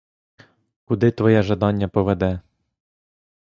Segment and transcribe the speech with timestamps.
[0.85, 2.41] Куди твоє жадання поведе.